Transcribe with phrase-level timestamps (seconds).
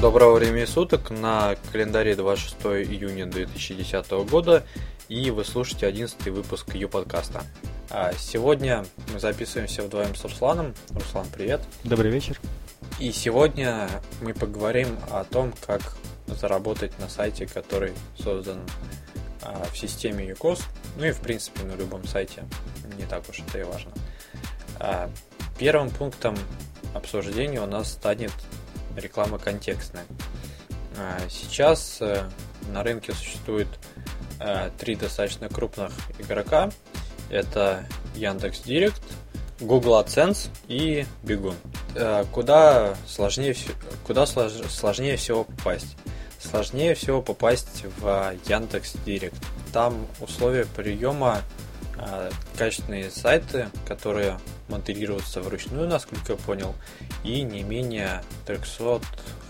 [0.00, 4.64] Доброго времени суток, на календаре 26 июня 2010 года,
[5.10, 7.42] и вы слушаете 11 выпуск Ю-подкаста.
[7.90, 10.72] А сегодня мы записываемся вдвоем с Русланом.
[10.94, 11.60] Руслан, привет.
[11.84, 12.40] Добрый вечер.
[12.98, 13.90] И сегодня
[14.22, 15.82] мы поговорим о том, как
[16.28, 18.60] заработать на сайте, который создан
[19.42, 20.62] а, в системе UCOS,
[20.96, 22.44] ну и в принципе на любом сайте,
[22.96, 23.92] не так уж это и важно.
[24.78, 25.10] А,
[25.58, 26.38] первым пунктом
[26.94, 28.32] обсуждения у нас станет
[29.00, 30.04] реклама контекстная.
[30.96, 32.28] А, сейчас э,
[32.72, 33.68] на рынке существует
[34.38, 36.70] э, три достаточно крупных игрока.
[37.30, 39.02] Это Яндекс Директ,
[39.60, 41.54] Google AdSense и Бегун.
[41.94, 43.56] Э, куда сложнее,
[44.06, 45.96] куда сложнее всего попасть?
[46.38, 49.42] Сложнее всего попасть в Яндекс Директ.
[49.72, 51.42] Там условия приема
[52.56, 54.38] качественные сайты, которые
[54.70, 56.74] моделируются вручную, насколько я понял,
[57.24, 59.00] и не менее 300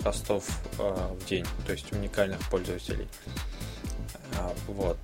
[0.02, 3.08] хостов э, в день, то есть уникальных пользователей.
[4.38, 4.96] Э, вот.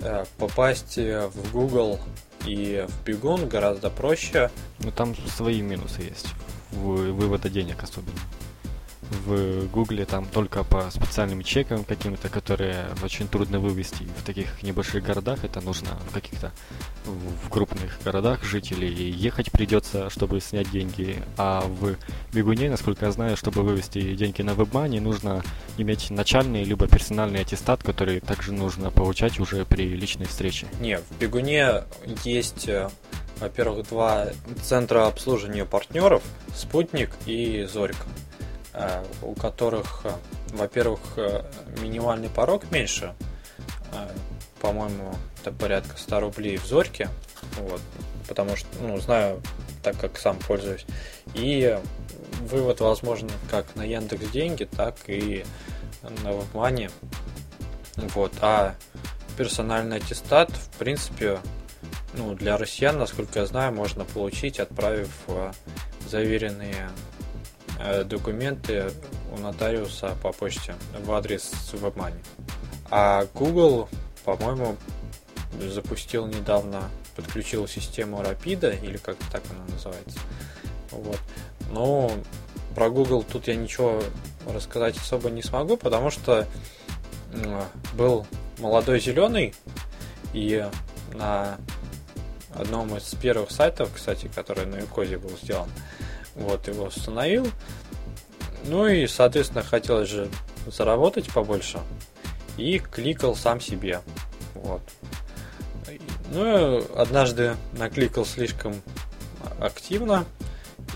[0.00, 2.00] Э, попасть в Google
[2.46, 4.50] и в Бегун гораздо проще.
[4.80, 6.28] Ну там свои минусы есть.
[6.72, 8.18] Вывода денег особенно
[9.10, 15.02] в Гугле там только по специальным чекам каким-то, которые очень трудно вывести в таких небольших
[15.04, 15.44] городах.
[15.44, 16.52] Это нужно в каких-то
[17.04, 21.22] в крупных городах жителей ехать придется, чтобы снять деньги.
[21.36, 21.96] А в
[22.32, 25.42] Бегуне, насколько я знаю, чтобы вывести деньги на WebMoney, нужно
[25.78, 30.66] иметь начальный либо персональный аттестат, который также нужно получать уже при личной встрече.
[30.80, 31.84] Не, в Бегуне
[32.24, 32.88] есть э,
[33.40, 34.28] во-первых, два
[34.62, 36.22] центра обслуживания партнеров,
[36.54, 38.06] Спутник и Зорька.
[38.76, 40.10] Э, у которых, э,
[40.52, 41.44] во-первых, э,
[41.80, 43.14] минимальный порог меньше,
[44.60, 47.08] по-моему, это порядка 100 рублей в Зорьке,
[47.60, 47.80] вот,
[48.26, 49.40] потому что, ну, знаю,
[49.84, 50.84] так как сам пользуюсь,
[51.34, 51.78] и
[52.40, 55.44] вывод возможен как на Яндекс Деньги, так и
[56.02, 56.90] на WebMoney,
[57.96, 58.74] вот, а
[59.36, 61.38] персональный аттестат, в принципе,
[62.14, 65.10] ну, для россиян, насколько я знаю, можно получить, отправив
[66.08, 66.90] заверенные
[68.04, 68.90] документы
[69.32, 70.74] у нотариуса по почте
[71.04, 72.24] в адрес WebMoney.
[72.90, 73.88] А Google,
[74.24, 74.76] по-моему,
[75.60, 80.18] запустил недавно, подключил систему Rapida, или как так она называется.
[80.90, 81.18] Вот.
[81.70, 82.10] Но
[82.74, 84.02] про Google тут я ничего
[84.46, 86.46] рассказать особо не смогу, потому что
[87.94, 88.26] был
[88.58, 89.54] молодой зеленый,
[90.32, 90.68] и
[91.14, 91.58] на
[92.54, 95.68] одном из первых сайтов, кстати, который на Юкозе был сделан,
[96.34, 97.46] вот, его установил.
[98.66, 100.28] Ну и, соответственно, хотелось же
[100.66, 101.78] заработать побольше.
[102.56, 104.00] И кликал сам себе.
[104.54, 104.82] Вот.
[106.30, 108.74] Ну, однажды накликал слишком
[109.60, 110.24] активно.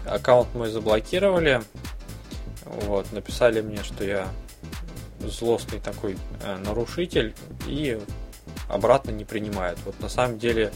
[0.06, 1.62] Аккаунт мой заблокировали.
[2.65, 4.28] Вот, написали мне, что я
[5.21, 7.34] злостный такой э, нарушитель
[7.66, 7.98] и
[8.69, 9.78] обратно не принимают.
[9.84, 10.72] Вот на самом деле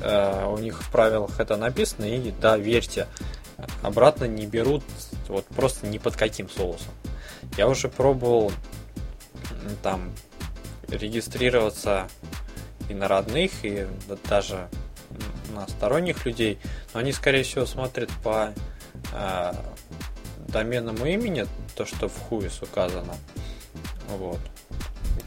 [0.00, 3.06] э, у них в правилах это написано, и да, верьте,
[3.82, 4.84] обратно не берут
[5.28, 6.92] вот просто ни под каким соусом.
[7.56, 8.52] Я уже пробовал
[9.82, 10.12] там
[10.88, 12.08] регистрироваться
[12.88, 13.86] и на родных, и
[14.28, 14.68] даже
[15.54, 16.58] на сторонних людей,
[16.94, 18.52] но они, скорее всего, смотрят по
[19.12, 19.52] э,
[20.48, 21.46] доменному имени,
[21.76, 23.14] то, что в хуис указано.
[24.08, 24.40] Вот.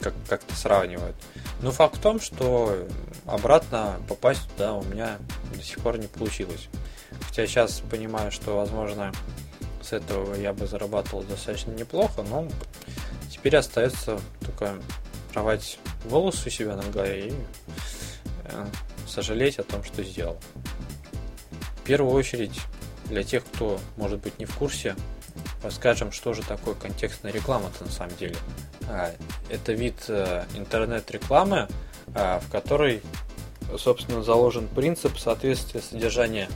[0.02, 1.16] Как- как-то сравнивают.
[1.62, 2.88] Но факт в том, что
[3.26, 5.18] обратно попасть туда у меня
[5.56, 6.68] до сих пор не получилось.
[7.32, 9.14] Хотя сейчас понимаю, что, возможно,
[9.82, 12.46] с этого я бы зарабатывал достаточно неплохо, но
[13.32, 14.76] теперь остается только
[15.34, 17.34] рвать волосы у себя на голове и
[18.44, 18.66] э,
[19.08, 20.38] сожалеть о том, что сделал.
[21.78, 22.60] В первую очередь,
[23.06, 24.98] для тех, кто, может быть, не в курсе,
[25.64, 28.36] расскажем, что же такое контекстная реклама-то на самом деле.
[28.90, 29.10] А,
[29.48, 31.70] это вид э, интернет-рекламы,
[32.14, 33.02] а, в которой,
[33.78, 36.50] собственно, заложен принцип соответствия содержания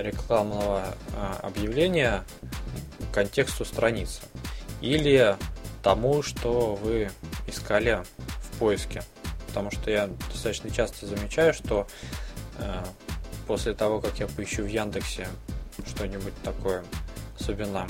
[0.00, 2.24] рекламного а, объявления
[3.12, 4.22] контексту страницы
[4.80, 5.36] или
[5.82, 7.10] тому, что вы
[7.46, 8.02] искали
[8.42, 9.02] в поиске.
[9.46, 11.86] Потому что я достаточно часто замечаю, что
[12.58, 12.84] э,
[13.46, 15.26] после того, как я поищу в Яндексе
[15.86, 16.84] что-нибудь такое,
[17.40, 17.86] особенно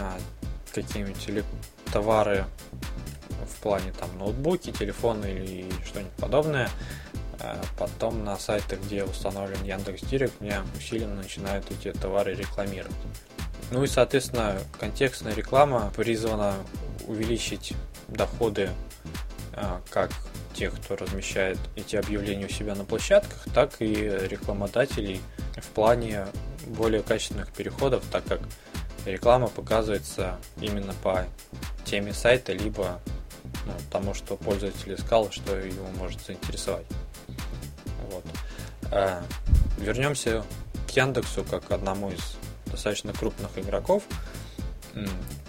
[0.00, 0.18] э,
[0.74, 1.44] какие-нибудь
[1.92, 2.44] товары
[3.46, 6.68] в плане там ноутбуки, телефоны или что-нибудь подобное,
[7.07, 7.07] а
[7.78, 12.96] потом на сайтах, где установлен Яндекс Директ, мне усиленно начинают эти товары рекламировать.
[13.70, 16.54] Ну и, соответственно, контекстная реклама призвана
[17.06, 17.74] увеличить
[18.08, 18.70] доходы
[19.52, 20.10] а, как
[20.54, 25.20] тех, кто размещает эти объявления у себя на площадках, так и рекламодателей
[25.56, 26.26] в плане
[26.66, 28.40] более качественных переходов, так как
[29.04, 31.26] реклама показывается именно по
[31.84, 33.00] теме сайта, либо
[33.66, 36.86] ну, тому, что пользователь искал, что его может заинтересовать.
[38.10, 38.24] Вот.
[38.90, 39.22] А,
[39.78, 40.44] вернемся
[40.86, 44.02] к Яндексу как одному из достаточно крупных игроков.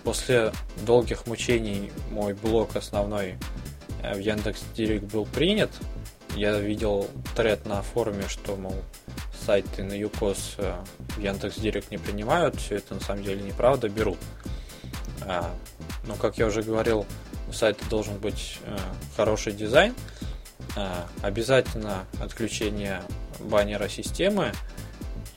[0.04, 0.52] После
[0.86, 3.36] долгих мучений мой блог основной
[4.02, 5.72] э, в Яндекс Директ был принят.
[6.36, 8.76] Я видел тред на форуме, что, мол,
[9.46, 10.74] сайты на ЮКОС э,
[11.16, 12.56] в Яндекс Директ не принимают.
[12.56, 14.18] Все это на самом деле неправда, берут.
[15.22, 15.52] А,
[16.08, 17.06] но, как я уже говорил,
[17.48, 18.78] у сайта должен быть э,
[19.16, 19.96] хороший дизайн.
[20.76, 23.02] А, обязательно отключение
[23.40, 24.52] баннера системы.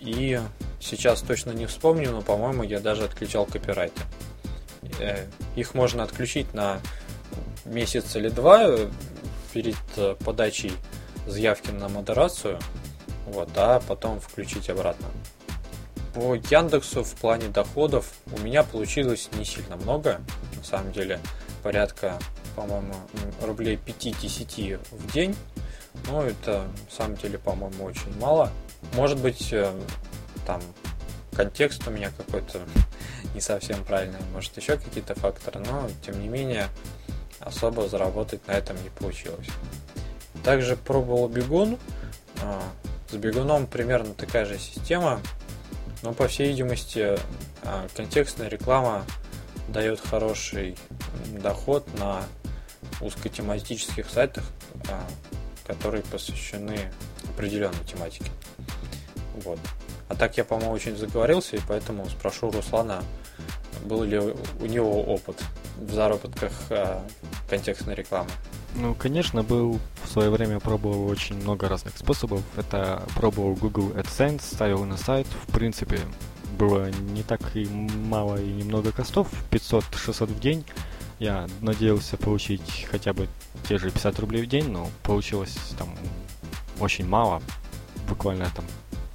[0.00, 0.40] И
[0.80, 4.00] сейчас точно не вспомню, но, по-моему, я даже отключал копирайты.
[4.98, 6.80] Э, их можно отключить на
[7.64, 8.76] месяц или два
[9.52, 9.76] перед
[10.24, 10.72] подачей
[11.26, 12.58] заявки на модерацию,
[13.26, 15.06] вот, а потом включить обратно.
[16.14, 20.20] По Яндексу в плане доходов у меня получилось не сильно много,
[20.56, 21.20] на самом деле
[21.62, 22.18] порядка,
[22.54, 22.94] по-моему,
[23.42, 25.36] рублей 5-10 в день,
[26.06, 28.50] но это на самом деле, по-моему, очень мало.
[28.94, 29.72] Может быть, э,
[30.46, 30.60] там
[31.34, 32.60] контекст у меня какой-то
[33.34, 36.68] не совсем правильный, может еще какие-то факторы, но тем не менее
[37.40, 39.48] особо заработать на этом не получилось.
[40.44, 41.78] Также пробовал бегун.
[42.42, 42.62] А,
[43.10, 45.20] с бегуном примерно такая же система,
[46.02, 47.16] но по всей видимости
[47.62, 49.04] а, контекстная реклама
[49.68, 50.76] дает хороший
[51.40, 52.22] доход на
[53.02, 54.44] узкотематических сайтах,
[54.88, 55.06] а,
[55.66, 56.90] которые посвящены
[57.28, 58.30] определенной тематике.
[59.44, 59.58] Вот.
[60.08, 63.02] А так я, по-моему, очень заговорился, и поэтому спрошу Руслана,
[63.84, 65.42] был ли у него опыт
[65.78, 67.04] в заработках а,
[67.48, 68.30] контекстной рекламы.
[68.74, 72.42] Ну, конечно, был в свое время пробовал очень много разных способов.
[72.56, 75.26] Это пробовал Google AdSense, ставил на сайт.
[75.46, 75.98] В принципе,
[76.58, 80.64] было не так и мало и немного костов, 500-600 в день.
[81.22, 83.28] Я надеялся получить хотя бы
[83.68, 85.88] те же 50 рублей в день, но получилось там
[86.80, 87.40] очень мало,
[88.08, 88.64] буквально там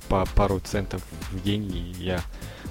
[0.08, 2.22] по пару центов в день, и я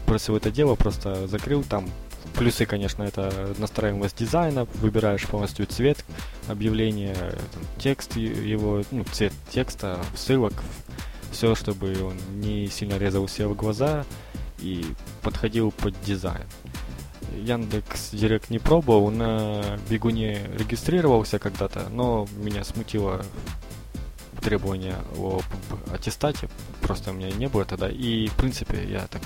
[0.07, 1.87] бросил это дело, просто закрыл там.
[2.35, 6.03] Плюсы, конечно, это настраиваемость дизайна, выбираешь полностью цвет
[6.49, 10.55] объявления, там, текст его, ну, цвет текста, ссылок,
[11.31, 14.07] все, чтобы он не сильно резал себе в глаза
[14.61, 14.83] и
[15.21, 16.47] подходил под дизайн.
[17.35, 23.23] Яндекс Директ не пробовал, на бегуне регистрировался когда-то, но меня смутило
[24.41, 25.41] требования о
[25.93, 26.49] аттестате,
[26.81, 27.89] просто у меня не было тогда.
[27.89, 29.23] И, в принципе, я так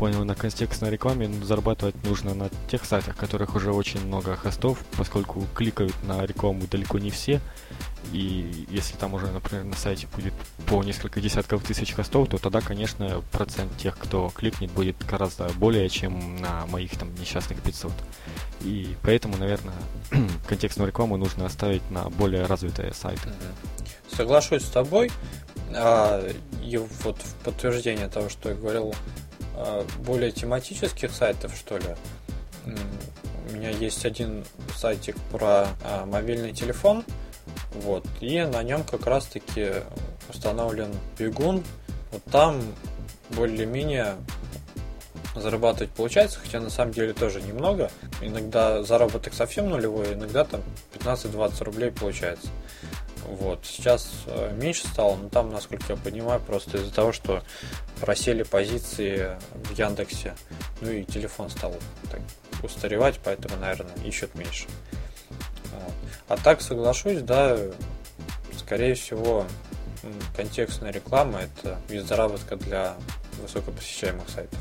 [0.00, 5.44] понял, на контекстной рекламе зарабатывать нужно на тех сайтах, которых уже очень много хостов, поскольку
[5.54, 7.38] кликают на рекламу далеко не все.
[8.10, 10.32] И если там уже, например, на сайте будет
[10.66, 15.86] по несколько десятков тысяч хостов, то тогда, конечно, процент тех, кто кликнет, будет гораздо более,
[15.90, 17.92] чем на моих там несчастных 500.
[18.62, 19.74] И поэтому, наверное,
[20.48, 23.28] контекстную рекламу нужно оставить на более развитые сайты.
[24.10, 25.10] Соглашусь с тобой.
[25.74, 26.26] А,
[26.64, 28.94] и вот в подтверждение того, что я говорил,
[30.00, 31.96] более тематических сайтов, что ли,
[33.50, 34.44] у меня есть один
[34.76, 37.04] сайтик про а, мобильный телефон,
[37.74, 39.72] вот, и на нем как раз-таки
[40.28, 41.64] установлен бегун.
[42.12, 42.60] Вот там
[43.30, 44.16] более-менее
[45.34, 47.90] зарабатывать получается, хотя на самом деле тоже немного.
[48.20, 50.62] Иногда заработок совсем нулевой, иногда там
[50.98, 52.48] 15-20 рублей получается.
[53.30, 53.64] Вот.
[53.64, 57.42] Сейчас э, меньше стало, но там, насколько я понимаю, просто из-за того, что
[58.00, 60.34] просели позиции в Яндексе,
[60.80, 61.74] ну и телефон стал
[62.10, 62.20] так,
[62.62, 64.66] устаревать, поэтому, наверное, ищут меньше.
[66.28, 67.56] А так соглашусь, да,
[68.56, 69.46] скорее всего,
[70.36, 72.94] контекстная реклама это вид заработка для
[73.42, 74.58] высокопосещаемых сайтов.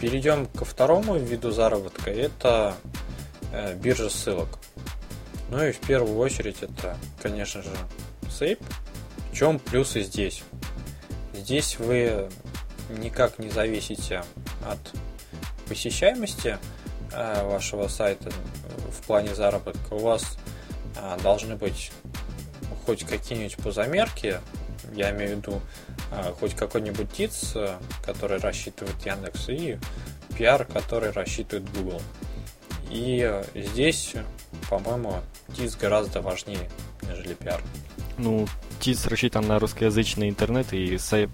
[0.00, 2.74] Перейдем ко второму виду заработка, это
[3.52, 4.58] э, биржа ссылок.
[5.50, 7.70] Ну и в первую очередь это, конечно же,
[8.30, 8.60] сейп.
[9.32, 10.44] В чем плюсы здесь?
[11.34, 12.28] Здесь вы
[12.90, 14.22] никак не зависите
[14.64, 14.78] от
[15.68, 16.58] посещаемости
[17.12, 18.30] э, вашего сайта
[18.90, 19.94] в плане заработка.
[19.94, 20.38] У вас
[20.96, 21.90] э, должны быть
[22.86, 24.40] хоть какие-нибудь позамерки,
[24.94, 25.60] я имею в виду
[26.12, 27.54] э, хоть какой-нибудь ТИЦ,
[28.04, 29.78] который рассчитывает Яндекс, и
[30.36, 32.00] пиар, который рассчитывает Google.
[32.90, 34.14] И здесь,
[34.70, 35.20] по-моему,
[35.54, 36.70] ТИС гораздо важнее,
[37.02, 37.60] нежели пиар.
[38.18, 38.46] Ну,
[38.78, 41.30] ТИС рассчитан на русскоязычный интернет, и сайт,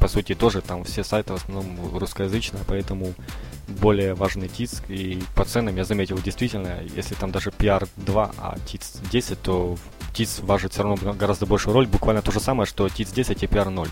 [0.00, 3.12] по сути, тоже там все сайты в основном русскоязычные, поэтому
[3.68, 4.82] более важный ТИС.
[4.88, 9.76] И по ценам я заметил, действительно, если там даже PR 2, а ТИС 10, то
[10.14, 11.86] ТИС важит все равно гораздо большую роль.
[11.86, 13.88] Буквально то же самое, что ТИС 10 и PR 0.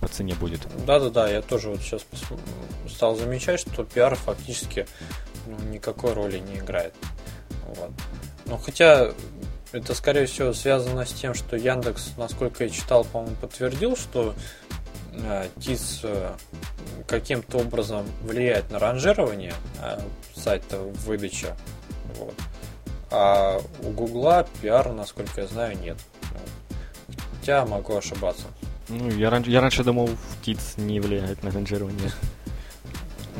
[0.00, 0.60] по цене будет.
[0.86, 2.02] Да-да-да, я тоже вот сейчас
[2.88, 4.86] стал замечать, что пиар фактически
[5.46, 6.94] ну, никакой роли не играет.
[7.76, 7.90] Вот.
[8.46, 9.12] Но хотя
[9.72, 14.34] это, скорее всего, связано с тем, что Яндекс, насколько я читал, по-моему, подтвердил, что
[15.12, 16.32] э, ТИС э,
[17.06, 20.00] каким-то образом влияет на ранжирование э,
[20.34, 21.54] сайта в выдаче.
[22.18, 22.34] Вот.
[23.12, 25.96] А у Гугла пиара, насколько я знаю, нет.
[27.38, 28.46] Хотя могу ошибаться.
[28.88, 29.44] Ну, я, ран...
[29.44, 30.10] я раньше думал,
[30.42, 32.10] ТИЦ не влияет на ранжирование.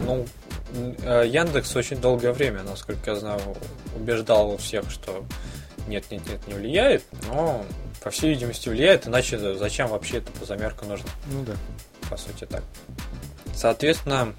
[0.06, 0.26] Ну,
[0.74, 3.40] Яндекс очень долгое время, насколько я знаю,
[3.96, 5.24] убеждал всех, что
[5.86, 7.64] нет, нет, нет, не влияет, но
[8.02, 11.08] по всей видимости влияет, иначе зачем вообще это по замерку нужно?
[11.32, 11.54] Ну да.
[12.08, 12.62] По сути так.
[13.54, 14.34] Соответственно,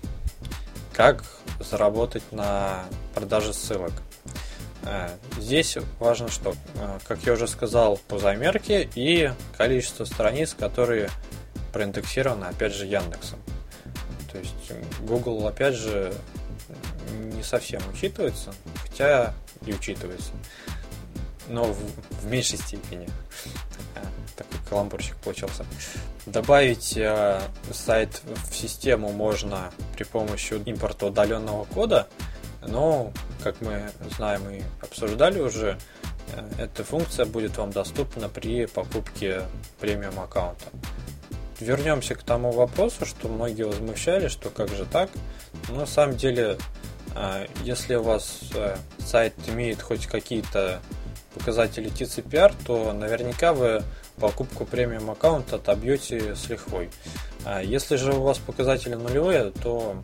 [0.93, 1.23] как
[1.59, 3.91] заработать на продаже ссылок?
[4.83, 11.09] Э, здесь важно, что, э, как я уже сказал, по замерке и количество страниц, которые
[11.71, 13.39] проиндексированы, опять же, Яндексом.
[14.31, 14.71] То есть
[15.01, 16.13] Google, опять же,
[17.33, 19.33] не совсем учитывается, хотя
[19.65, 20.31] и учитывается,
[21.49, 21.77] но в,
[22.21, 23.07] в меньшей степени.
[23.95, 24.01] Э,
[24.35, 25.65] такой каламбурчик получился.
[26.25, 32.07] Добавить э, сайт в систему можно при помощи импорта удаленного кода,
[32.65, 33.11] но,
[33.43, 35.77] как мы знаем и обсуждали уже,
[36.33, 39.41] э, эта функция будет вам доступна при покупке
[39.79, 40.65] премиум аккаунта.
[41.61, 45.09] Вернемся к тому вопросу, что многие возмущались, что как же так.
[45.69, 46.57] Но на самом деле,
[47.15, 50.81] э, если у вас э, сайт имеет хоть какие-то
[51.35, 53.83] показатели TCPR, то наверняка вы
[54.17, 56.89] покупку премиум аккаунта отобьете с лихвой.
[57.45, 59.95] А если же у вас показатели нулевые, то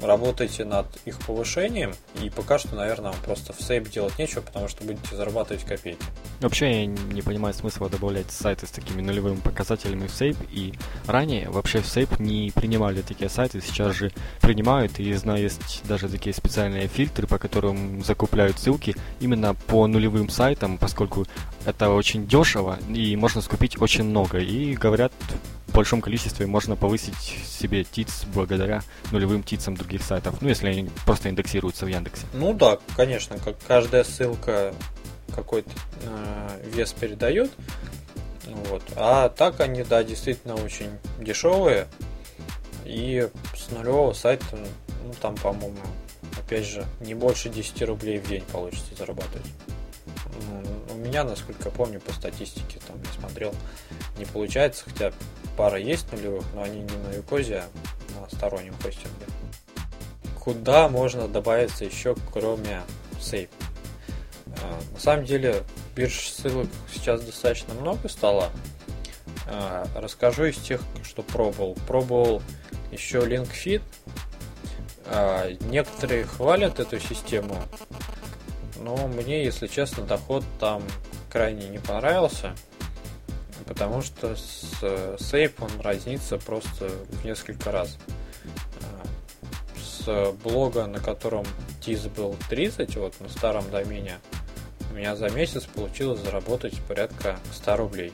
[0.00, 4.68] работайте над их повышением, и пока что, наверное, вам просто в сейп делать нечего, потому
[4.68, 6.02] что будете зарабатывать копейки.
[6.40, 10.74] Вообще я не понимаю смысла добавлять сайты с такими нулевыми показателями в сейп, и
[11.06, 16.08] ранее вообще в сейп не принимали такие сайты, сейчас же принимают, и знаю, есть даже
[16.08, 21.26] такие специальные фильтры, по которым закупляют ссылки именно по нулевым сайтам, поскольку
[21.64, 25.12] это очень дешево, и можно скупить очень много, и говорят,
[25.76, 31.28] большом количестве можно повысить себе ТИЦ благодаря нулевым ТИЦам других сайтов, ну, если они просто
[31.28, 32.26] индексируются в Яндексе.
[32.32, 34.74] Ну да, конечно, как каждая ссылка
[35.34, 35.70] какой-то
[36.02, 37.50] э, вес передает.
[38.46, 38.82] Вот.
[38.96, 40.90] А так они, да, действительно очень
[41.20, 41.88] дешевые.
[42.86, 44.58] И с нулевого сайта,
[45.04, 45.76] ну там, по-моему,
[46.38, 49.46] опять же, не больше 10 рублей в день получится зарабатывать.
[50.06, 53.54] Ну, у меня, насколько помню, по статистике, там я смотрел,
[54.18, 55.12] не получается, хотя
[55.56, 57.64] пара есть нулевых, но они не на Юкозе,
[58.16, 59.26] а на стороннем хостинге.
[60.38, 62.82] Куда можно добавиться еще, кроме
[63.20, 63.50] Сейп?
[64.62, 65.62] А, на самом деле,
[65.94, 68.50] бирж ссылок сейчас достаточно много стало.
[69.48, 71.76] А, расскажу из тех, что пробовал.
[71.86, 72.42] Пробовал
[72.92, 73.82] еще LinkFeed.
[75.06, 77.56] А, некоторые хвалят эту систему,
[78.80, 80.82] но мне, если честно, доход там
[81.30, 82.54] крайне не понравился
[83.66, 87.98] потому что с Сейп он разнится просто в несколько раз.
[88.82, 89.06] А,
[89.78, 91.44] с блога, на котором
[91.80, 94.18] тиз был 30, вот на старом домене,
[94.90, 98.12] у меня за месяц получилось заработать порядка 100 рублей.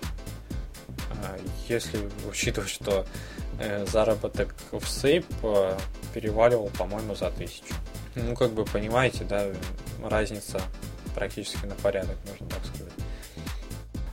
[1.23, 3.07] А, если учитывать, что
[3.59, 5.79] э, заработок в Сейп э,
[6.15, 7.75] переваливал, по-моему, за тысячу.
[8.15, 9.47] Ну, как бы понимаете, да,
[10.03, 10.61] разница
[11.15, 12.93] практически на порядок, можно так сказать.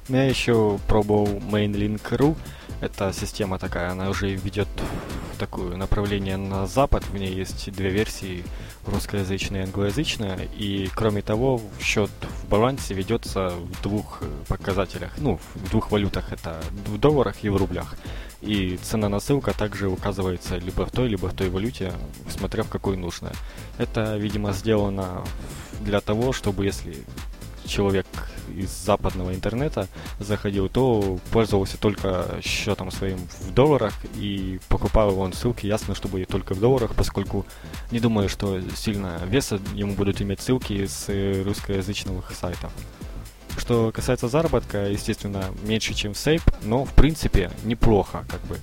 [0.09, 2.35] Я еще пробовал Mainlink.ru.
[2.81, 4.67] Это система такая, она уже ведет
[5.37, 7.03] такое направление на запад.
[7.05, 8.43] В ней есть две версии,
[8.87, 10.47] русскоязычная и англоязычная.
[10.57, 12.09] И кроме того, счет
[12.43, 15.11] в балансе ведется в двух показателях.
[15.17, 16.33] Ну, в двух валютах.
[16.33, 17.95] Это в долларах и в рублях.
[18.41, 21.93] И цена на ссылка также указывается либо в той, либо в той валюте,
[22.29, 23.31] смотря в какой нужно.
[23.77, 25.23] Это, видимо, сделано
[25.81, 26.97] для того, чтобы если
[27.69, 28.05] человек
[28.55, 29.88] из западного интернета
[30.19, 36.53] заходил, то пользовался только счетом своим в долларах и покупал он ссылки, ясно, чтобы только
[36.53, 37.45] в долларах, поскольку
[37.91, 41.07] не думаю, что сильно веса ему будут иметь ссылки с
[41.43, 42.71] русскоязычных сайтов.
[43.57, 48.57] Что касается заработка, естественно, меньше, чем в Сейп, но в принципе неплохо, как бы.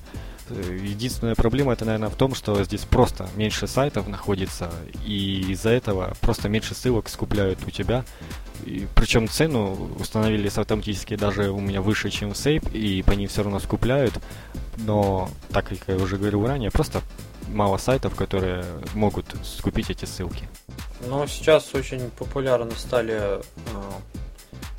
[0.48, 4.70] Единственная проблема это, наверное, в том, что здесь просто меньше сайтов находится,
[5.04, 8.04] и из-за этого просто меньше ссылок скупляют у тебя,
[8.64, 13.26] и, причем цену установили автоматически даже у меня выше, чем в Сейп, и по ней
[13.26, 14.14] все равно скупляют.
[14.78, 17.02] Но, так как я уже говорил ранее, просто
[17.48, 20.48] мало сайтов, которые могут скупить эти ссылки.
[21.06, 23.40] Но сейчас очень популярны стали э,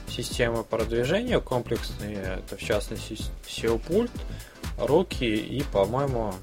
[0.07, 2.39] системы продвижения комплексные.
[2.39, 3.17] Это в частности
[3.48, 4.12] SEO-пульт,
[4.77, 6.34] руки и, по-моему,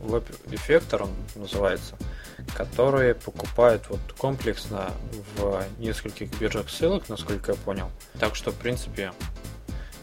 [0.00, 1.96] веб-эффектор он называется,
[2.54, 4.92] которые покупают вот комплексно
[5.36, 7.90] в нескольких биржах ссылок, насколько я понял.
[8.18, 9.12] Так что, в принципе,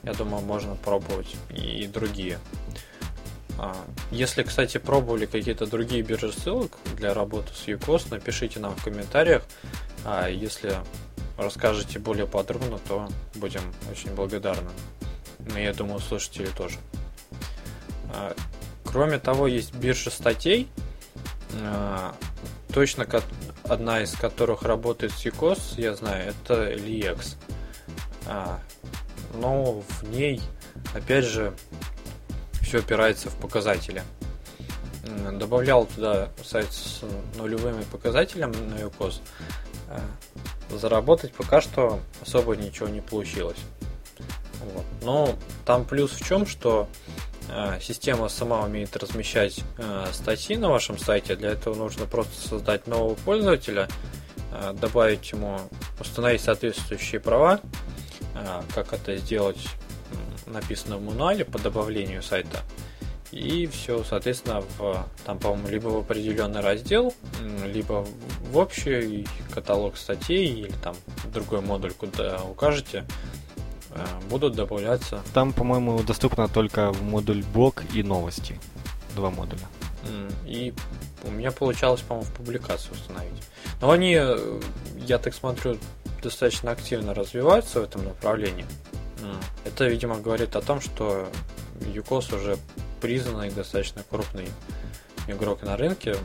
[0.04, 2.40] я думаю, можно пробовать и другие.
[3.58, 3.76] А,
[4.12, 9.44] если, кстати, пробовали какие-то другие биржи ссылок для работы с UCOS, напишите нам в комментариях.
[10.06, 10.78] А если
[11.38, 14.70] расскажете более подробно, то будем очень благодарны.
[15.40, 16.78] Ну, я думаю, слушатели тоже.
[18.14, 18.34] А,
[18.86, 20.70] кроме того, есть биржа статей,
[21.62, 22.16] а,
[22.74, 23.08] точно
[23.64, 27.36] одна из которых работает с UCOS, я знаю, это LEX.
[29.34, 30.42] Но в ней,
[30.94, 31.54] опять же,
[32.62, 34.04] все опирается в показатели.
[35.32, 37.02] Добавлял туда сайт с
[37.36, 39.22] нулевыми показателями на UCOS.
[39.90, 40.00] Э,
[40.78, 43.58] заработать пока что особо ничего не получилось.
[44.74, 44.86] Вот.
[45.02, 45.36] Но
[45.66, 46.88] там плюс в чем, что
[47.82, 51.36] система сама умеет размещать э, статьи на вашем сайте.
[51.36, 53.88] Для этого нужно просто создать нового пользователя,
[54.52, 55.60] э, добавить ему,
[56.00, 57.60] установить соответствующие права.
[58.36, 59.68] Э, как это сделать
[60.46, 62.60] написано в мануале по добавлению сайта.
[63.32, 67.14] И все, соответственно, в, там, по-моему, либо в определенный раздел,
[67.64, 68.06] либо
[68.52, 70.96] в общий каталог статей, или там
[71.32, 73.29] другой модуль, куда укажете, э,
[74.30, 75.22] будут добавляться.
[75.34, 78.60] Там, по-моему, доступно только модуль блог и новости.
[79.16, 79.68] Два модуля.
[80.46, 80.74] И
[81.24, 83.44] у меня получалось, по-моему, в публикацию установить.
[83.82, 84.62] Но они, э,
[85.06, 85.78] я так смотрю,
[86.24, 88.66] достаточно активно развиваются в этом направлении.
[89.66, 91.30] Это, видимо, говорит о том, что
[91.94, 92.58] ЮКОС уже
[93.02, 94.48] признанный достаточно крупный
[95.28, 96.16] игрок на рынке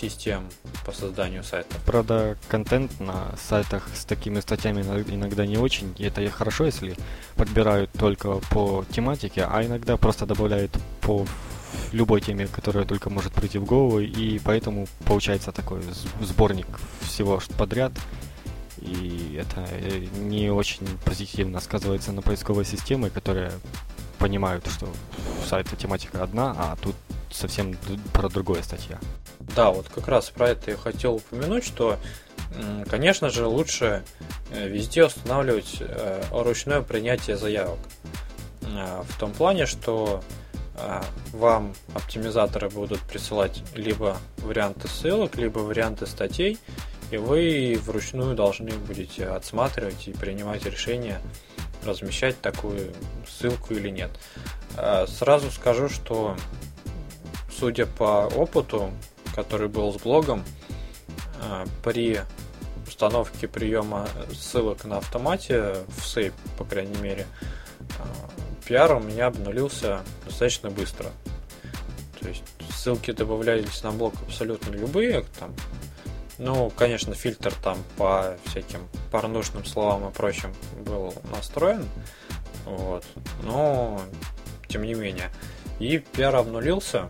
[0.00, 0.48] систем
[0.84, 1.80] по созданию сайтов.
[1.84, 5.94] Правда, контент на сайтах с такими статьями иногда не очень.
[5.98, 6.96] И это хорошо, если
[7.36, 11.26] подбирают только по тематике, а иногда просто добавляют по
[11.92, 15.82] любой теме, которая только может прийти в голову, и поэтому получается такой
[16.20, 16.66] сборник
[17.00, 17.92] всего подряд,
[18.78, 23.52] и это э, не очень позитивно сказывается на поисковой системе, которая
[24.18, 24.88] понимают, что
[25.46, 26.94] сайта тематика одна, а тут
[27.30, 27.76] совсем
[28.12, 28.98] про другое статья.
[29.58, 31.98] Да, вот как раз про это я хотел упомянуть, что,
[32.88, 34.04] конечно же, лучше
[34.52, 37.80] э, везде устанавливать э, ручное принятие заявок.
[38.60, 40.22] В том плане, что
[41.32, 46.56] вам оптимизаторы будут присылать либо варианты ссылок, либо варианты статей,
[47.10, 51.20] и вы вручную должны будете отсматривать и принимать решение,
[51.84, 52.92] размещать такую
[53.26, 54.10] ссылку или нет.
[55.08, 56.36] Сразу скажу, что
[57.58, 58.92] судя по опыту,
[59.38, 60.44] который был с блогом,
[61.40, 62.22] а, при
[62.88, 67.24] установке приема ссылок на автомате в сейп, по крайней мере,
[68.00, 68.30] а,
[68.66, 71.12] пиар у меня обнулился достаточно быстро.
[72.18, 75.54] То есть ссылки добавлялись на блог абсолютно любые, там
[76.38, 80.52] ну, конечно, фильтр там по всяким порнушным словам и прочим
[80.84, 81.84] был настроен.
[82.64, 83.04] Вот.
[83.44, 84.00] Но,
[84.66, 85.30] тем не менее.
[85.78, 87.08] И пиар обнулился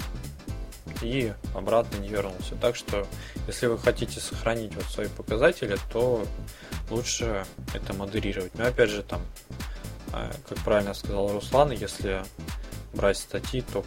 [1.03, 2.55] и обратно не вернулся.
[2.61, 3.07] Так что,
[3.47, 6.25] если вы хотите сохранить вот свои показатели, то
[6.91, 8.55] лучше это модерировать.
[8.55, 9.23] Но опять же, там,
[10.13, 12.23] э, как правильно сказал Руслан, если
[12.95, 13.85] брать статьи, то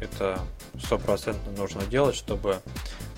[0.00, 0.38] это
[0.78, 2.60] стопроцентно нужно делать, чтобы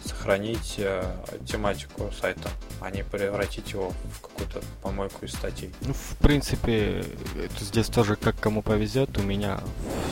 [0.05, 1.03] сохранить э,
[1.47, 2.49] тематику сайта,
[2.81, 5.73] а не превратить его в какую-то помойку из статей.
[5.83, 7.05] Ну, в принципе,
[7.37, 9.17] это здесь тоже как кому повезет.
[9.19, 9.61] У меня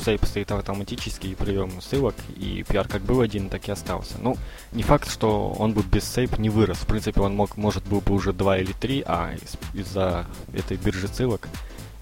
[0.06, 4.14] сейп стоит автоматический прием ссылок, и PR как был один, так и остался.
[4.22, 4.36] Ну,
[4.72, 6.78] не факт, что он бы без сейп не вырос.
[6.78, 10.76] В принципе, он мог, может, был бы уже 2 или 3, а из- из-за этой
[10.76, 11.48] биржи ссылок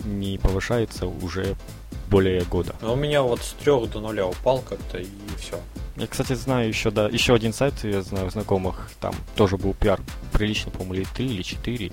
[0.05, 1.57] не повышается уже
[2.11, 2.75] более года.
[2.83, 5.07] Но у меня вот с 3 до 0 упал как-то и
[5.39, 5.59] все.
[5.97, 9.99] Я, кстати, знаю еще, да, еще один сайт, я знаю знакомых, там тоже был пиар
[10.33, 11.91] приличный, по-моему, или 3, или 4,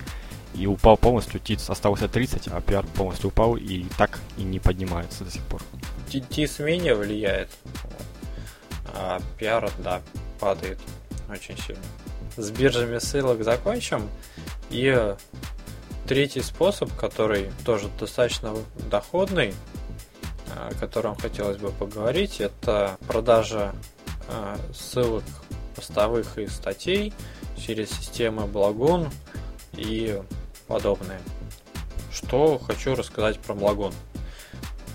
[0.55, 5.23] и упал полностью, ТИЦ остался 30, а пиар полностью упал и так и не поднимается
[5.23, 5.61] до сих пор.
[6.09, 7.49] ТИЦ менее влияет,
[8.93, 10.01] а пиар, да,
[10.39, 10.79] падает
[11.29, 11.83] очень сильно.
[12.37, 14.09] С биржами ссылок закончим.
[14.69, 15.15] И
[16.07, 18.53] третий способ, который тоже достаточно
[18.89, 19.53] доходный,
[20.55, 23.73] о котором хотелось бы поговорить, это продажа
[24.27, 25.23] э, ссылок
[25.75, 27.13] постовых и статей
[27.57, 29.09] через системы Благон
[29.73, 30.21] и
[30.71, 31.19] подобные.
[32.13, 33.93] Что хочу рассказать про Благон.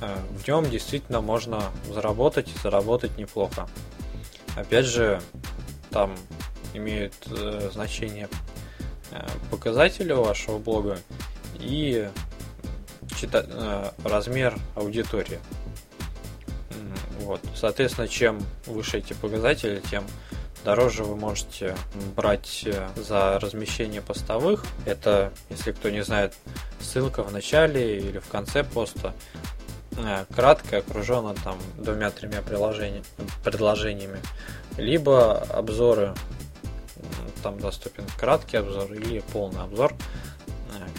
[0.01, 3.69] Э, в нем действительно можно заработать и заработать неплохо.
[4.57, 5.21] Опять же,
[5.91, 6.15] там
[6.73, 8.29] имеют э, значение
[9.51, 10.99] показатели вашего блога
[11.59, 12.09] и
[13.23, 15.39] э, размер аудитории.
[17.21, 17.41] Вот.
[17.55, 20.05] Соответственно, чем выше эти показатели, тем
[20.67, 21.77] дороже вы можете
[22.17, 24.65] брать э, за размещение постовых.
[24.85, 26.35] Это, если кто не знает,
[26.81, 29.15] ссылка в начале или в конце поста,
[29.97, 34.19] э, краткая, окружена там двумя-тремя предложениями,
[34.77, 36.17] либо обзоры,
[37.45, 39.95] там доступен краткий обзор или полный обзор–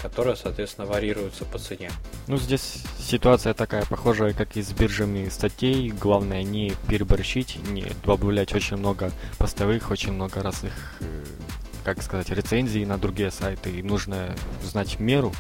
[0.01, 1.91] которые, соответственно, варьируются по цене.
[2.27, 5.89] Ну, здесь ситуация такая, похожая, как и с биржами статей.
[5.89, 11.23] Главное не переборщить, не добавлять очень много постовых, очень много разных, э,
[11.83, 13.71] как сказать, рецензий на другие сайты.
[13.71, 15.33] И нужно знать меру,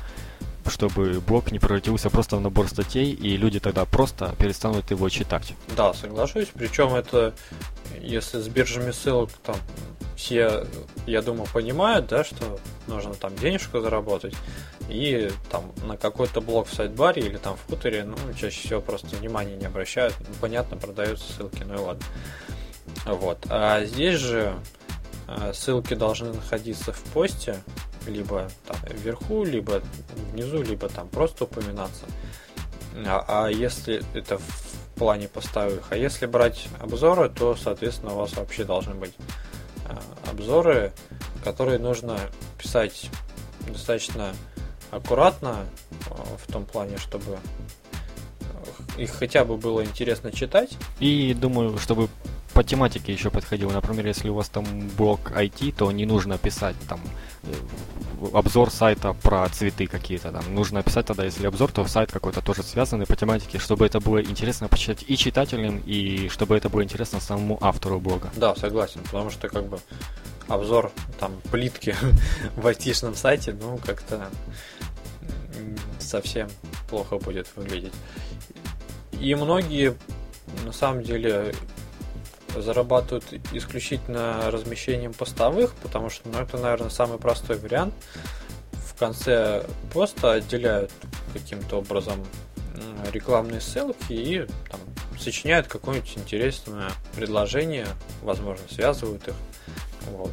[0.69, 5.53] чтобы блог не превратился просто в набор статей, и люди тогда просто перестанут его читать.
[5.75, 6.49] Да, соглашусь.
[6.53, 7.33] Причем это,
[8.01, 9.55] если с биржами ссылок там
[10.15, 10.65] все,
[11.05, 14.33] я думаю, понимают, да, что нужно там денежку заработать,
[14.89, 19.15] и там на какой-то блок в сайт-баре или там в футере, ну, чаще всего просто
[19.15, 20.15] внимания не обращают.
[20.19, 22.03] Ну, понятно, продаются ссылки, ну и ладно.
[23.05, 23.45] Вот.
[23.49, 24.55] А здесь же
[25.27, 27.57] а, ссылки должны находиться в посте,
[28.07, 29.81] либо там вверху, либо
[30.31, 32.05] внизу, либо там просто упоминаться.
[33.05, 38.33] А, а если это в плане поставок, а если брать обзоры, то, соответственно, у вас
[38.35, 39.13] вообще должны быть
[39.85, 40.91] а, обзоры,
[41.43, 42.19] которые нужно
[42.57, 43.09] писать
[43.67, 44.33] достаточно
[44.91, 45.65] аккуратно,
[46.09, 47.37] а, в том плане, чтобы
[48.97, 50.75] их хотя бы было интересно читать.
[50.99, 52.09] И думаю, чтобы
[52.53, 53.71] по тематике еще подходило.
[53.71, 54.65] Например, если у вас там
[54.97, 56.99] блог IT, то не нужно писать там
[57.43, 57.53] э,
[58.33, 60.53] обзор сайта про цветы какие-то там.
[60.53, 64.21] Нужно писать тогда, если обзор, то сайт какой-то тоже связанный по тематике, чтобы это было
[64.21, 68.29] интересно почитать и читателям, и чтобы это было интересно самому автору блога.
[68.35, 69.79] Да, согласен, потому что как бы
[70.47, 71.95] обзор там плитки
[72.55, 74.29] в айтишном сайте, ну, как-то
[75.99, 76.47] совсем
[76.89, 77.93] плохо будет выглядеть.
[79.19, 79.95] И многие
[80.65, 81.53] на самом деле
[82.55, 87.93] зарабатывают исключительно размещением постовых, потому что ну, это, наверное, самый простой вариант.
[88.71, 90.91] В конце поста отделяют
[91.33, 92.25] каким-то образом
[93.11, 94.79] рекламные ссылки и там,
[95.19, 97.87] сочиняют какое-нибудь интересное предложение,
[98.21, 99.35] возможно, связывают их.
[100.11, 100.31] Вот.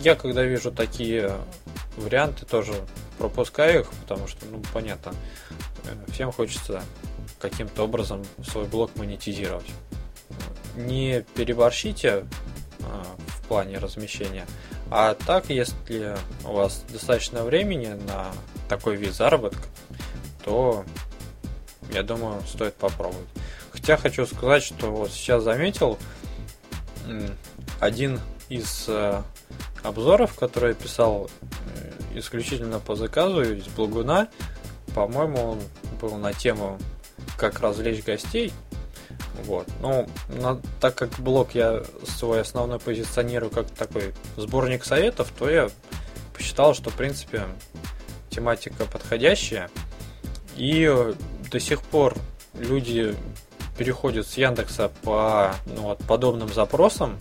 [0.00, 1.36] Я когда вижу такие
[1.96, 2.74] варианты, тоже
[3.18, 5.12] пропускаю их, потому что, ну, понятно,
[5.84, 6.82] э, всем хочется
[7.38, 9.66] каким-то образом свой блог монетизировать
[10.76, 12.24] не переборщите
[12.80, 14.46] а, в плане размещения.
[14.90, 18.32] А так, если у вас достаточно времени на
[18.68, 19.64] такой вид заработка,
[20.44, 20.84] то
[21.92, 23.28] я думаю, стоит попробовать.
[23.70, 25.98] Хотя хочу сказать, что вот сейчас заметил
[27.80, 29.22] один из э,
[29.82, 31.30] обзоров, который я писал
[31.76, 34.28] э, исключительно по заказу из Благуна,
[34.94, 35.60] по-моему, он
[36.00, 36.78] был на тему
[37.36, 38.52] как развлечь гостей.
[39.44, 39.66] Вот.
[39.80, 45.68] Ну, на, так как блог я свой основной позиционирую как такой сборник советов, то я
[46.32, 47.44] посчитал, что, в принципе,
[48.30, 49.70] тематика подходящая.
[50.56, 50.90] И
[51.50, 52.16] до сих пор
[52.54, 53.14] люди
[53.76, 57.18] переходят с Яндекса по ну, вот, подобным запросам.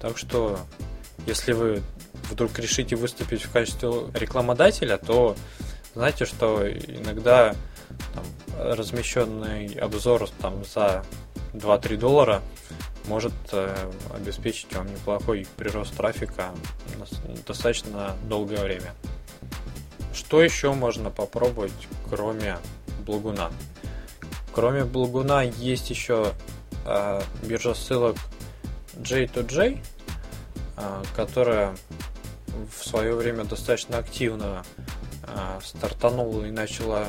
[0.00, 0.58] Так что,
[1.26, 1.82] если вы
[2.30, 5.36] вдруг решите выступить в качестве рекламодателя, то
[5.94, 7.54] знаете, что иногда
[8.14, 8.24] там,
[8.56, 11.04] размещенный обзор там, за
[11.54, 12.42] 2-3 доллара
[13.06, 16.50] может э, обеспечить вам неплохой прирост трафика
[17.46, 18.92] достаточно долгое время.
[20.12, 21.72] Что еще можно попробовать,
[22.08, 22.58] кроме
[23.04, 23.50] Благуна?
[24.52, 26.32] Кроме Благуна есть еще
[26.86, 28.16] э, биржа ссылок
[28.96, 29.78] J2J,
[30.76, 31.74] э, которая
[32.70, 34.64] в свое время достаточно активно
[35.22, 37.06] э, стартанула и начала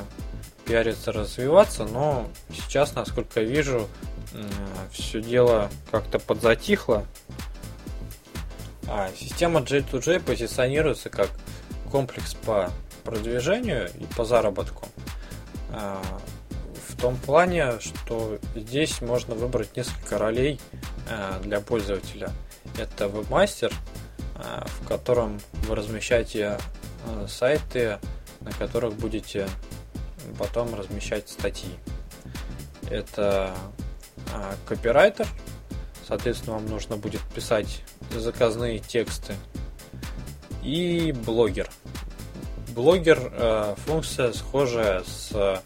[0.65, 3.88] пиариться, развиваться, но сейчас, насколько я вижу,
[4.91, 7.06] все дело как-то подзатихло.
[8.88, 11.30] А система J2J позиционируется как
[11.91, 12.71] комплекс по
[13.04, 14.88] продвижению и по заработку.
[15.71, 16.02] А,
[16.88, 20.60] в том плане, что здесь можно выбрать несколько ролей
[21.10, 22.32] а, для пользователя.
[22.78, 23.71] Это вебмастер,
[24.36, 26.58] в котором вы размещаете
[27.28, 28.00] сайты,
[28.41, 29.48] на которых будете
[30.38, 31.71] потом размещать статьи.
[32.89, 33.56] Это
[34.34, 35.28] а, копирайтер,
[36.08, 39.36] соответственно, вам нужно будет писать заказные тексты,
[40.64, 41.70] и блогер.
[42.70, 45.62] Блогер э, функция схожая с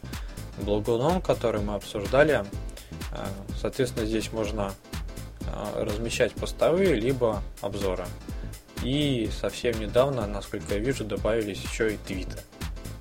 [0.62, 2.46] блогуном, который мы обсуждали.
[3.12, 3.26] Э,
[3.60, 4.74] соответственно, здесь можно
[5.76, 8.06] размещать постовые либо обзоры.
[8.84, 12.38] И совсем недавно, насколько я вижу, добавились еще и твиты.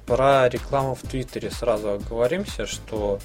[0.07, 3.19] Про рекламу в Твиттере сразу оговоримся, что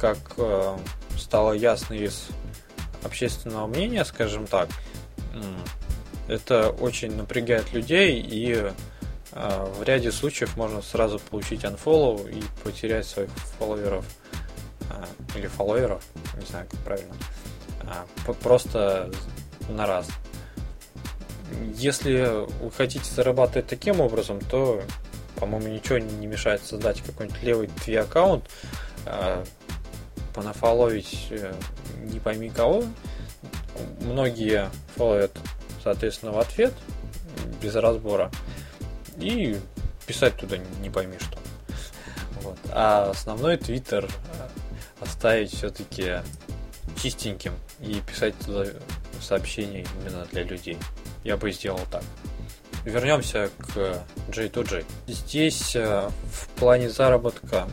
[0.00, 0.76] как э,
[1.16, 2.28] стало ясно из
[3.04, 4.68] общественного мнения, скажем так,
[6.28, 8.70] это очень напрягает людей и
[9.32, 14.04] э, в ряде случаев можно сразу получить unfollow и потерять своих фолловеров
[15.36, 16.02] или фолловеров,
[16.38, 17.14] не знаю как правильно,
[18.42, 19.10] просто
[19.68, 20.08] на раз.
[21.74, 24.82] Если вы хотите зарабатывать таким образом, то,
[25.36, 28.44] по-моему, ничего не мешает создать какой-нибудь левый твой аккаунт,
[29.06, 29.44] э,
[30.38, 31.52] понафоловить э,
[32.04, 32.84] не пойми кого.
[34.00, 35.32] Многие фолловят,
[35.82, 36.72] соответственно, в ответ,
[37.60, 38.30] без разбора,
[39.16, 39.58] и
[40.06, 41.38] писать туда не пойми что.
[42.42, 42.56] Вот.
[42.70, 44.48] А основной твиттер э,
[45.00, 46.18] оставить все-таки
[47.02, 48.66] чистеньким и писать туда
[49.20, 50.78] сообщения именно для людей
[51.24, 52.04] я бы сделал так.
[52.84, 54.84] Вернемся к J2J.
[55.08, 57.68] Здесь э, в плане заработка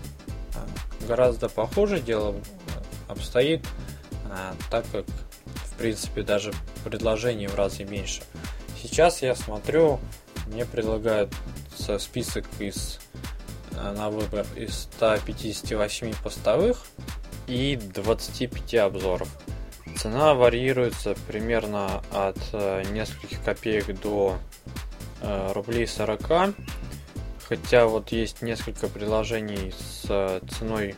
[1.05, 2.35] гораздо похуже дело
[3.07, 3.65] обстоит,
[4.69, 8.23] так как в принципе даже предложений в разы меньше.
[8.81, 9.99] Сейчас я смотрю,
[10.47, 11.33] мне предлагают
[11.99, 12.99] список из
[13.93, 16.85] на выбор из 158 постовых
[17.47, 19.29] и 25 обзоров.
[19.97, 24.37] Цена варьируется примерно от э, нескольких копеек до
[25.21, 26.53] э, рублей 40.
[27.47, 30.95] Хотя вот есть несколько приложений с э, ценой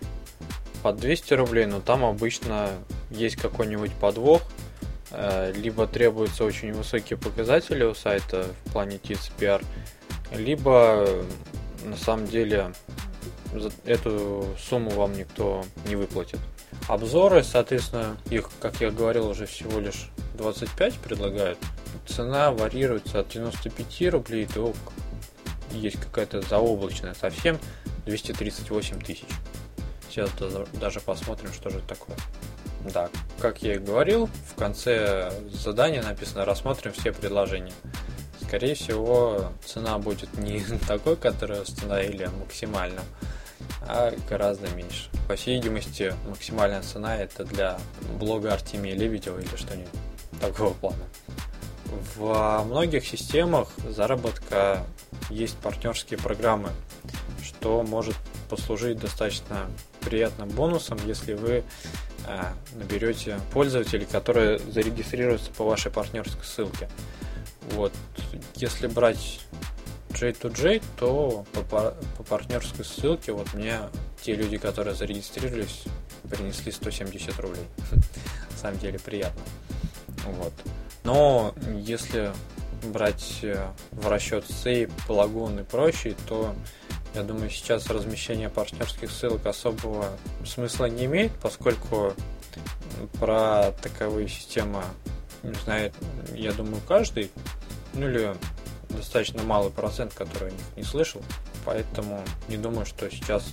[0.82, 2.70] под 200 рублей, но там обычно
[3.10, 4.42] есть какой-нибудь подвох,
[5.56, 9.64] либо требуются очень высокие показатели у сайта в плане TCPR,
[10.36, 11.08] либо
[11.84, 12.74] на самом деле
[13.86, 16.40] эту сумму вам никто не выплатит.
[16.88, 21.58] Обзоры, соответственно, их, как я говорил, уже всего лишь 25 предлагают.
[22.06, 24.74] Цена варьируется от 95 рублей до
[25.72, 27.60] есть какая-то заоблачная совсем
[28.06, 29.28] 238 тысяч.
[30.10, 30.32] Сейчас
[30.74, 32.16] даже посмотрим, что же это такое.
[32.94, 37.74] Да, как я и говорил, в конце задания написано «Рассмотрим все предложения».
[38.42, 43.02] Скорее всего, цена будет не такой, которую установили максимально,
[43.82, 45.10] а гораздо меньше.
[45.28, 47.78] По всей видимости, максимальная цена это для
[48.18, 49.92] блога Артемия Лебедева или что-нибудь
[50.40, 51.04] такого плана.
[52.16, 54.86] В многих системах заработка
[55.30, 56.70] есть партнерские программы,
[57.44, 58.16] что может
[58.50, 59.70] послужить достаточно
[60.02, 61.64] приятным бонусом, если вы
[62.26, 62.44] э,
[62.76, 66.90] наберете пользователей, которые зарегистрируются по вашей партнерской ссылке.
[67.72, 67.92] Вот,
[68.56, 69.42] если брать
[70.10, 73.80] J2J, то по, по партнерской ссылке вот мне
[74.22, 75.84] те люди, которые зарегистрировались,
[76.30, 77.66] принесли 170 рублей.
[78.52, 79.42] На самом деле приятно.
[80.26, 80.54] Вот.
[81.04, 82.32] Но если
[82.92, 86.56] брать э, в расчет сейп, плагун и прочее, то
[87.14, 90.06] я думаю, сейчас размещение партнерских ссылок особого
[90.46, 92.14] смысла не имеет, поскольку
[93.20, 94.84] про таковые системы
[95.64, 95.94] знает,
[96.34, 97.32] я думаю, каждый.
[97.94, 98.36] Ну или
[98.90, 101.22] достаточно малый процент, который о них не слышал.
[101.66, 103.46] Поэтому не думаю, что сейчас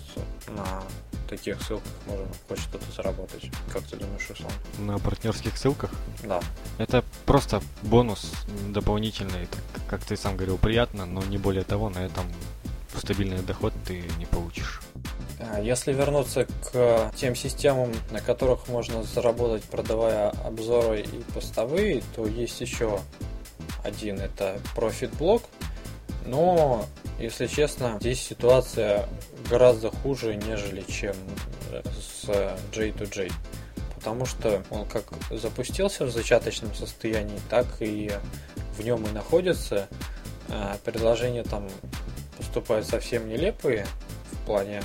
[0.49, 0.83] на
[1.25, 3.51] таких ссылках можно хоть что-то заработать.
[3.73, 4.53] Как ты думаешь, Руслан?
[4.79, 5.91] На партнерских ссылках?
[6.23, 6.41] Да.
[6.79, 8.33] Это просто бонус
[8.69, 9.49] дополнительный,
[9.89, 12.25] как ты сам говорил, приятно, но не более того, на этом
[12.97, 14.81] стабильный доход ты не получишь.
[15.41, 22.27] А, если вернуться к тем системам, на которых можно заработать, продавая обзоры и постовые, то
[22.27, 23.01] есть еще
[23.83, 25.43] один это Profit Block,
[26.27, 26.87] но,
[27.19, 29.09] если честно, здесь ситуация
[29.51, 31.15] гораздо хуже, нежели чем
[31.71, 32.29] э, с
[32.73, 33.33] J2J.
[33.95, 38.13] Потому что он как запустился в зачаточном состоянии, так и
[38.77, 39.89] в нем и находится.
[40.51, 41.69] А, предложения там
[42.37, 43.87] поступают совсем нелепые
[44.33, 44.83] в плане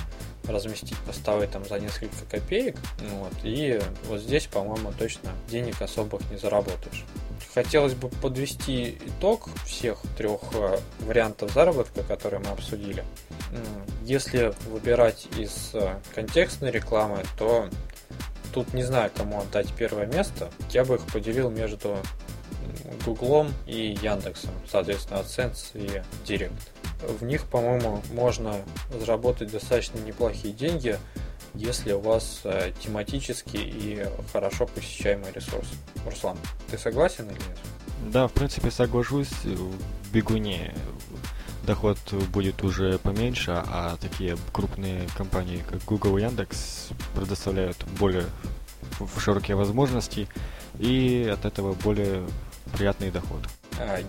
[0.50, 2.76] разместить поставы там за несколько копеек.
[3.00, 7.06] Вот, и вот здесь, по-моему, точно денег особых не заработаешь.
[7.54, 13.04] Хотелось бы подвести итог всех трех э, вариантов заработка, которые мы обсудили.
[14.04, 17.68] Если выбирать из э, контекстной рекламы, то
[18.54, 20.50] тут не знаю, кому отдать первое место.
[20.72, 21.98] Я бы их поделил между
[23.06, 26.72] Гуглом и Яндексом, соответственно, AdSense и Директ.
[27.02, 28.56] В них, по-моему, можно
[29.00, 30.98] заработать достаточно неплохие деньги,
[31.56, 35.68] если у вас э, тематический и хорошо посещаемый ресурс.
[36.06, 36.38] Руслан,
[36.70, 37.58] ты согласен или нет?
[38.12, 39.32] Да, в принципе, соглашусь.
[39.44, 40.74] В бегуне
[41.66, 41.98] доход
[42.34, 48.26] будет уже поменьше, а такие крупные компании, как Google и Яндекс, предоставляют более
[49.20, 50.28] широкие возможности
[50.80, 52.26] и от этого более
[52.74, 53.42] приятный доход.
[53.80, 54.00] А,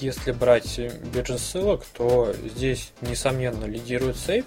[0.00, 0.78] если брать
[1.12, 4.46] биржи ссылок, то здесь, несомненно, лидирует Сейп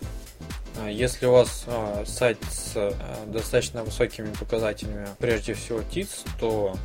[0.80, 2.94] А, если у вас а, сайт с
[3.28, 6.76] достаточно высокими показателями, прежде всего ТИЦ, то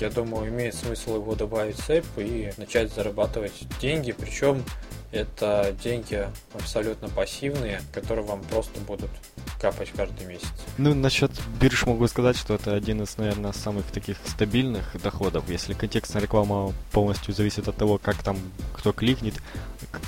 [0.00, 4.64] я думаю, имеет смысл его добавить в цепь и начать зарабатывать деньги, причем
[5.12, 9.10] это деньги абсолютно пассивные, которые вам просто будут
[9.60, 10.48] капать каждый месяц.
[10.78, 15.48] Ну, насчет бирж могу сказать, что это один из, наверное, самых таких стабильных доходов.
[15.48, 18.36] Если контекстная реклама полностью зависит от того, как там
[18.74, 19.34] кто кликнет,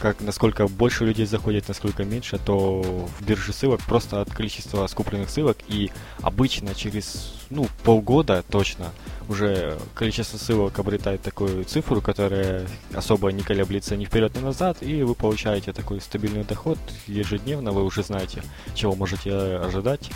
[0.00, 2.82] как, насколько больше людей заходит, насколько меньше, то
[3.18, 5.90] в бирже ссылок просто от количества скупленных ссылок и
[6.22, 8.92] обычно через ну, полгода точно
[9.28, 15.02] уже количество ссылок обретает такую цифру, которая особо не колеблется ни вперед, ни назад, и
[15.02, 18.42] вы получаете такой стабильный доход ежедневно, вы уже знаете,
[18.74, 20.10] чего можете ожидать,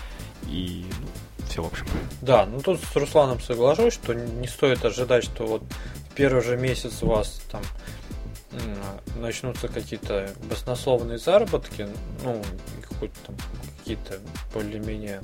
[0.46, 1.86] и ну, все, в общем.
[2.22, 5.62] Да, ну тут с Русланом соглашусь, что не стоит ожидать, что вот
[6.10, 7.62] в первый же месяц у вас там
[9.16, 11.88] начнутся какие-то баснословные заработки,
[12.22, 12.42] ну,
[12.98, 13.36] хоть там
[13.78, 14.18] какие-то
[14.52, 15.22] более-менее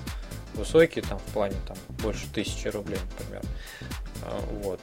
[0.58, 3.42] высокие, там, в плане там больше тысячи рублей, например.
[4.22, 4.80] А, вот.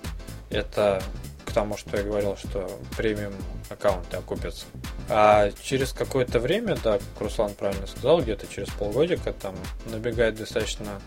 [0.50, 1.02] Это
[1.46, 3.34] к тому, что я говорил, что премиум
[3.70, 4.66] аккаунты окупятся.
[5.10, 11.02] А через какое-то время, да, как Руслан правильно сказал, где-то через полгодика там набегает достаточно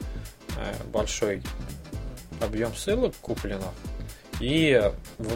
[0.56, 1.42] э, большой
[2.40, 3.72] объем ссылок купленных,
[4.40, 4.80] и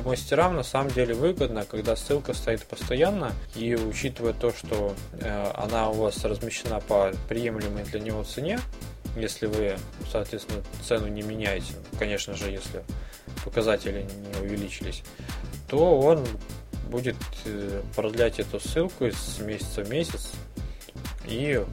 [0.05, 5.91] мастерам на самом деле выгодно, когда ссылка стоит постоянно, и учитывая то, что э, она
[5.91, 8.61] у вас размещена по приемлемой для него цене,
[9.17, 9.77] если вы,
[10.11, 12.83] соответственно, цену не меняете, конечно же, если
[13.45, 15.03] показатели не увеличились,
[15.69, 16.27] то он
[16.91, 20.31] будет э, продлять эту ссылку из месяца в месяц.
[21.27, 21.65] И,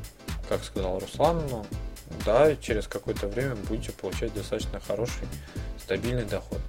[0.47, 1.65] как сказал Руслан, ну,
[2.25, 5.27] да, через какое-то время будете получать достаточно хороший,
[5.81, 6.59] стабильный доход.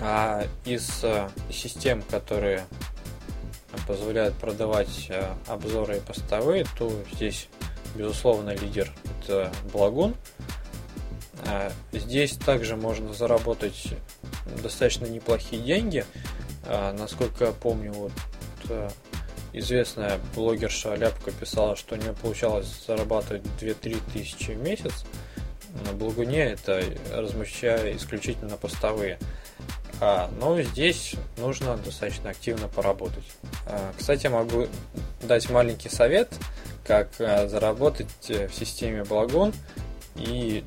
[0.00, 2.66] А из э, систем, которые
[3.86, 7.48] позволяют продавать э, обзоры и постовые, то здесь,
[7.94, 8.92] безусловно, лидер
[9.72, 10.14] Благун.
[11.46, 13.94] А здесь также можно заработать
[14.62, 16.04] достаточно неплохие деньги.
[16.64, 18.12] А, насколько я помню, вот
[18.68, 18.88] э,
[19.52, 25.04] известная блогерша Ляпка писала, что у нее получалось зарабатывать 2-3 тысячи в месяц.
[25.86, 29.18] На Благуне это размещая исключительно постовые.
[30.00, 33.24] А, но здесь нужно достаточно активно поработать.
[33.66, 34.66] А, кстати, могу
[35.22, 36.32] дать маленький совет,
[36.86, 39.52] как а, заработать э, в системе Благон
[40.14, 40.64] и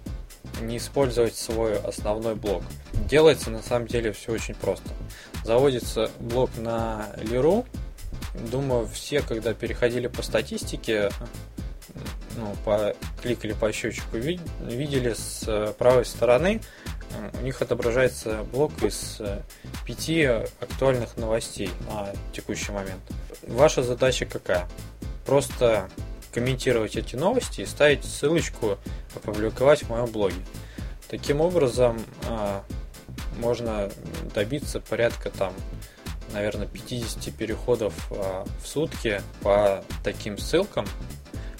[0.61, 2.63] не использовать свой основной блок.
[2.93, 4.89] Делается на самом деле все очень просто.
[5.43, 7.65] Заводится блок на Лиру.
[8.51, 11.09] Думаю, все, когда переходили по статистике,
[12.35, 16.61] ну, по, кликали по счетчику, видели с э, правой стороны
[17.39, 19.41] у них отображается блок из э,
[19.85, 23.01] пяти актуальных новостей на текущий момент.
[23.47, 24.67] Ваша задача какая?
[25.29, 25.87] Просто
[26.31, 28.79] комментировать эти новости и ставить ссылочку
[29.15, 30.43] опубликовать в моем блоге.
[31.07, 32.63] Таким образом, а,
[33.37, 33.91] можно
[34.33, 35.53] добиться порядка там,
[36.33, 40.87] наверное, 50 переходов а, в сутки по таким ссылкам,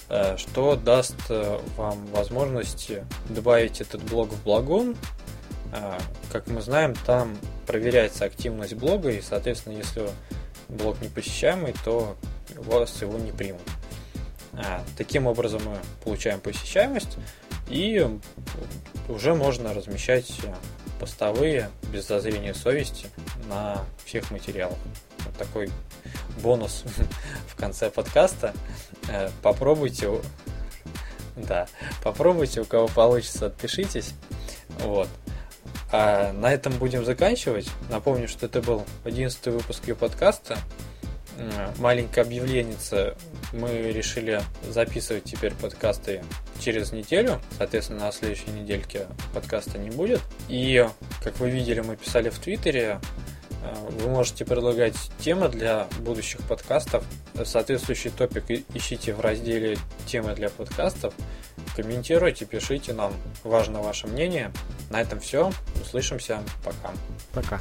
[0.08, 2.90] э, что даст э, вам возможность
[3.28, 4.96] добавить этот блог в благон
[5.72, 5.96] а,
[6.32, 10.10] как мы знаем, там проверяется активность блога, и, соответственно, если
[10.70, 12.16] блог непосещаемый, то
[12.56, 13.62] вас его не примут.
[14.52, 17.16] А, таким образом мы получаем посещаемость,
[17.68, 18.06] и
[19.08, 20.32] уже можно размещать
[20.98, 23.06] постовые без зазрения совести
[23.48, 24.78] на всех материалах.
[25.24, 25.70] Вот такой
[26.42, 26.84] бонус
[27.48, 28.52] в конце подкаста.
[29.08, 30.10] Э, попробуйте,
[31.36, 31.68] да,
[32.02, 34.12] попробуйте, у кого получится, отпишитесь.
[34.80, 35.08] Вот.
[35.92, 37.68] А на этом будем заканчивать.
[37.88, 40.56] Напомню, что это был 11 выпуск ее подкаста.
[41.78, 43.16] Маленькая объявленница.
[43.52, 46.22] Мы решили записывать теперь подкасты
[46.60, 47.40] через неделю.
[47.56, 50.20] Соответственно, на следующей недельке подкаста не будет.
[50.48, 50.86] И,
[51.24, 53.00] как вы видели, мы писали в Твиттере.
[53.90, 57.04] Вы можете предлагать темы для будущих подкастов.
[57.44, 61.14] Соответствующий топик ищите в разделе «Темы для подкастов».
[61.76, 63.12] Комментируйте, пишите нам.
[63.44, 64.52] Важно ваше мнение.
[64.90, 65.52] На этом все.
[65.82, 66.42] Услышимся.
[66.64, 66.92] Пока.
[67.32, 67.60] Пока.